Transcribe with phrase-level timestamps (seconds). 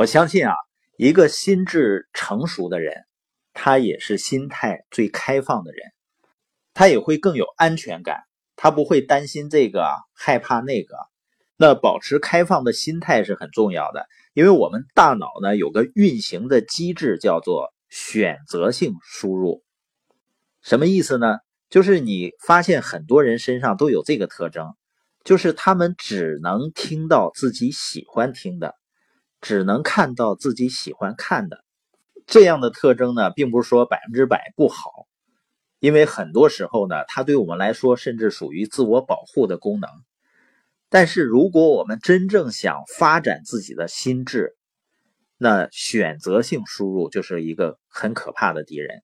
[0.00, 0.54] 我相信啊，
[0.96, 3.04] 一个心智成熟的人，
[3.52, 5.92] 他也是心态最开放的人，
[6.72, 8.22] 他也会更有安全感，
[8.56, 10.96] 他不会担心这个，害怕那个。
[11.58, 19.62] 那保持开放的心态是很重要的，因为我们大脑呢有个运行的机制叫做选择性输入，
[20.62, 21.40] 什么意思呢？
[21.68, 24.74] 就是你发现很多人身上都有这个特征，
[25.24, 28.79] 就是他们只能听到自己喜欢听的。
[29.40, 31.64] 只能看到自己喜欢看的
[32.26, 35.06] 这样的特征呢，并不是说百分之百不好，
[35.78, 39.90] 因为很多时候呢，它对我们来说甚至属于自我保护的功能。
[40.88, 44.56] 但是，如果我们真正想发展自己的心智，
[45.38, 49.02] 那选择性输入就是一个很可怕的敌人。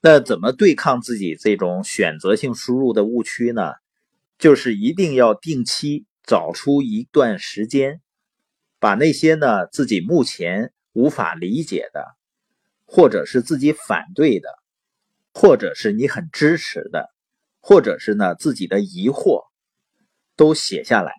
[0.00, 3.72] 那怎么对抗自己这种选择性输入的误区呢？
[4.36, 8.00] 就是一定要定期找出一段时间。
[8.82, 12.04] 把那些呢自己目前无法理解的，
[12.84, 14.48] 或者是自己反对的，
[15.32, 17.08] 或者是你很支持的，
[17.60, 19.44] 或者是呢自己的疑惑，
[20.34, 21.12] 都写下来。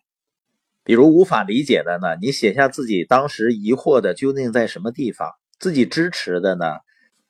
[0.83, 6.65] 比如无法理解的呢，你写下自己当时疑惑的究竟在什么地方；自己支持的呢，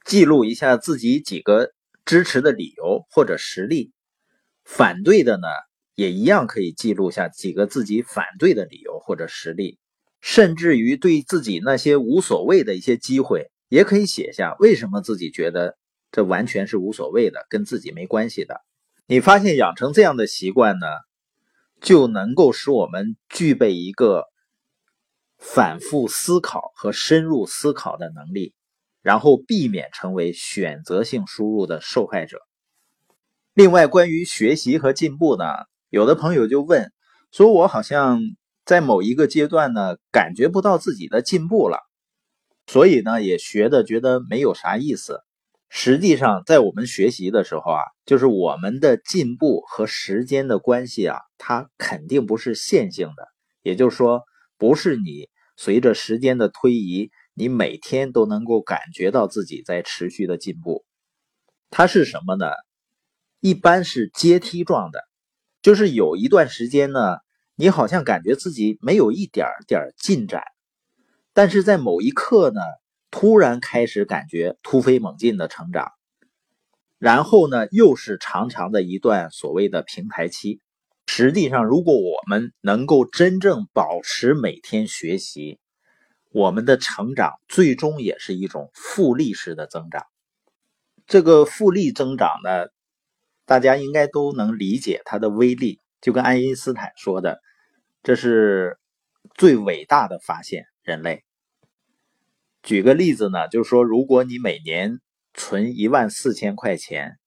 [0.03, 1.73] 记录一下自己几个
[2.05, 3.91] 支持的理由或者实例；
[4.65, 5.47] 反对的呢，
[5.93, 9.77] 也一样可以记录下几个自己反对的理由或者实例。
[10.25, 15.77] 甚至于对自己那些无所谓的一些机会，也可以写下为什么自己觉得
[16.13, 18.61] 这完全是无所谓的，跟自己没关系的。
[19.05, 20.87] 你发现养成这样的习惯呢，
[21.81, 24.23] 就能够使我们具备一个
[25.37, 28.53] 反复思考和深入思考的能力，
[29.01, 32.39] 然后避免成为选择性输入的受害者。
[33.53, 35.43] 另外，关于学习和进步呢，
[35.89, 36.93] 有的朋友就问
[37.29, 38.21] 说：“我好像……”
[38.65, 41.79] 在某一个阶段呢，感觉不到自己的进步了，
[42.65, 45.19] 所以呢，也学的觉得没有啥意思。
[45.67, 53.27] 实际上，在我们学习的时候啊，就是我们的进步和时间的关系啊，它肯定不是线性的。
[53.63, 54.23] 也就是说，
[54.57, 60.85] 不是你随着时间的推移，你每天都能够感觉到自己在持续的进步。
[61.69, 62.45] 它是什么呢？
[63.41, 65.01] 一般是阶梯状的，
[65.61, 67.17] 就是有一段时间呢。
[67.55, 70.43] 你好像感觉自己没有一点点进展，
[71.33, 72.59] 但是在某一刻呢，
[73.11, 75.91] 突然开始感觉突飞猛进的成长，
[76.97, 80.61] 然后呢，又是长长的一段所谓的平台期。
[81.05, 85.59] 实际上，如果我们能够真正保持每天学习，
[86.31, 90.07] 我们的成长最终也是一种复利式的增长。
[91.05, 92.69] 这个复利增长呢，
[93.45, 95.81] 大家应该都能理解它的威力。
[96.03, 97.39] 就跟爱因斯坦说的，
[98.03, 98.77] 这是
[99.35, 100.65] 最伟大的发现。
[100.83, 101.23] 人类，
[102.61, 104.99] 举个例子呢，就是说，如果你每年
[105.33, 107.17] 存一万四千块钱，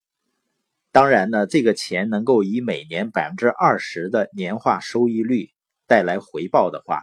[0.93, 5.53] 当然呢，这个钱能够以每年百分之二十的年化收益率
[5.87, 7.01] 带来回报的话，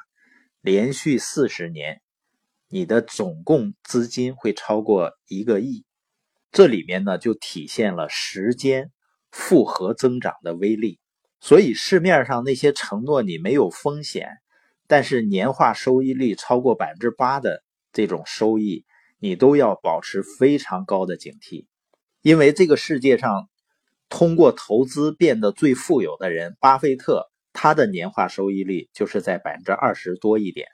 [0.62, 2.04] 连续四十年，
[2.68, 5.88] 你的总共资金会超过一个亿。
[6.52, 8.92] 这里面呢，就体现了时间
[9.32, 11.00] 复合增长的威力。
[11.44, 14.30] 所以市面上那些承诺你没有风险，
[14.88, 18.86] 但是年化收益率超过百分之八的这种收益，
[19.20, 21.66] 你都要保持非常高的警惕，
[22.22, 23.50] 因为这个世界上
[24.08, 30.70] 通过投资变得最富有的人，巴菲特他的年化收益率就是在百分之二十多一点，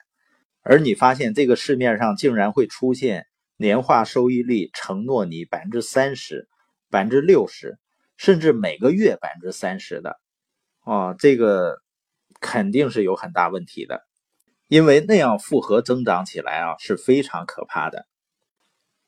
[0.62, 3.26] 而你发现这个市面上竟然会出现
[3.56, 6.46] 年化收益率承诺你百分之三十、
[6.90, 7.76] 百分之六十，
[8.16, 10.20] 甚至每个月百分之三十的。
[10.80, 11.78] 啊，这个
[12.40, 14.02] 肯定是有很大问题的，
[14.68, 18.06] 因为那样复合增长起来啊是非常可怕的。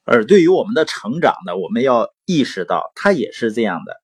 [0.05, 4.01] 而对于我们的成长呢，我们要意识到它也是这样的，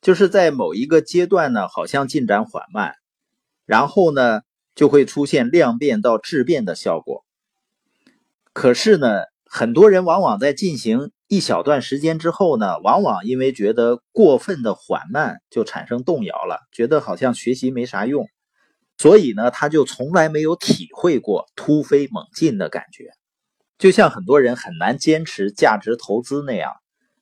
[0.00, 2.94] 就是在某一个阶段呢，好像进展缓慢，
[3.64, 4.40] 然后呢
[4.74, 7.24] 就会出现量变到质变的效果。
[8.52, 11.10] 可是呢，很多人往往在进行。
[11.30, 18.26] 一小段时间之后呢，往往因为觉得过分的缓慢，就产生动摇了，觉得好像学习没啥用，
[18.98, 23.12] 所以呢，他就从来没有体会过突飞猛进的感觉。
[23.78, 26.72] 就像很多人很难坚持价值投资那样，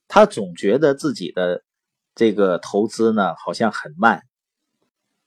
[0.09, 1.63] 他总觉得自己的
[2.15, 4.23] 这个投资呢好像很慢。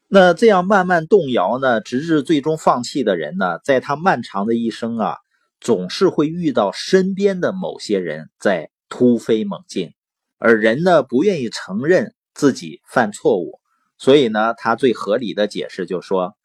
[0.07, 5.17] 那这样慢慢动摇呢，直至最终放弃的人呢，在他漫长的一生啊。
[5.61, 9.93] 总是会遇到身边的某些人在突飞猛进，
[10.39, 13.61] 而人呢不愿意承认自己犯错误，
[13.97, 16.35] 所以呢，他最合理的解释就说，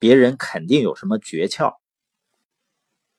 [0.00, 1.76] 别人肯定有什么诀窍。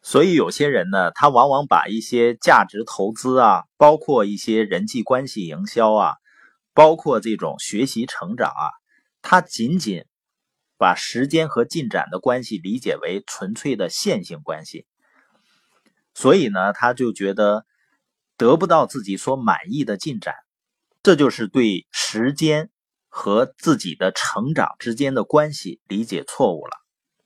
[0.02, 6.16] 所以有些人呢，他往往把一些价值投资啊，包括一些人际关系营销啊，
[6.74, 8.68] 包括这种学习成长啊，
[9.22, 10.04] 他仅仅
[10.78, 14.86] 把时间和进展的关系理解为纯粹的线性关系，
[16.14, 17.66] 所以呢，他就觉得
[18.38, 20.36] 得不到自己所满意的进展，
[21.02, 22.70] 这就是对时间
[23.08, 26.78] 和自己的成长之间的关系理解错误了。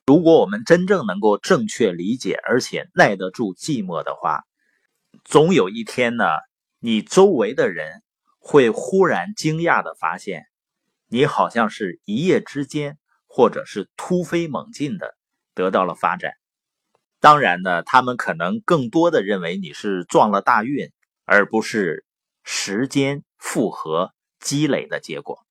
[0.05, 4.43] 如果我们真正能够正确理解，而且耐得住寂寞的话，
[5.25, 6.23] 总有一天呢，
[6.79, 8.03] 你周围的人
[8.39, 10.45] 会忽然惊讶的发现，
[11.09, 12.97] 你好像是一夜之间，
[13.37, 15.15] 或者是突飞猛进的
[15.53, 16.31] 得到了发展。
[17.19, 20.91] 当然呢，他们可能更多的认为你是撞了大运，
[21.23, 22.03] 而不是
[22.43, 25.45] 时间复合积累的结果。